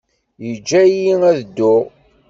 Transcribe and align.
Yeǧǧa-iyi 0.45 1.13
ad 1.29 1.37
dduɣ. 1.47 1.83